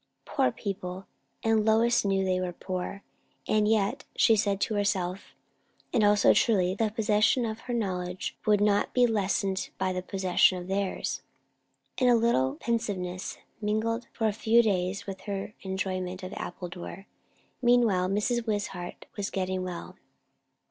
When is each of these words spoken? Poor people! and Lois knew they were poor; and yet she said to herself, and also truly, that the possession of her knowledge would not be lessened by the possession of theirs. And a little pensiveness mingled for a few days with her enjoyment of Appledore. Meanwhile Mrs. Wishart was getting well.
Poor 0.25 0.51
people! 0.51 1.05
and 1.43 1.63
Lois 1.63 2.03
knew 2.03 2.25
they 2.25 2.39
were 2.41 2.51
poor; 2.51 3.03
and 3.47 3.67
yet 3.67 4.03
she 4.15 4.35
said 4.35 4.59
to 4.59 4.73
herself, 4.73 5.35
and 5.93 6.03
also 6.03 6.33
truly, 6.33 6.73
that 6.73 6.85
the 6.87 6.91
possession 6.95 7.45
of 7.45 7.59
her 7.59 7.73
knowledge 7.75 8.35
would 8.47 8.61
not 8.61 8.95
be 8.95 9.05
lessened 9.05 9.69
by 9.77 9.93
the 9.93 10.01
possession 10.01 10.57
of 10.57 10.67
theirs. 10.67 11.21
And 11.99 12.09
a 12.09 12.15
little 12.15 12.55
pensiveness 12.55 13.37
mingled 13.61 14.07
for 14.11 14.27
a 14.27 14.33
few 14.33 14.63
days 14.63 15.05
with 15.05 15.21
her 15.29 15.53
enjoyment 15.61 16.23
of 16.23 16.33
Appledore. 16.33 17.05
Meanwhile 17.61 18.09
Mrs. 18.09 18.47
Wishart 18.47 19.05
was 19.15 19.29
getting 19.29 19.61
well. 19.63 19.97